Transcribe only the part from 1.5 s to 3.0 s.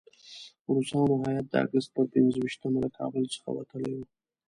اګست پر پنځه ویشتمه له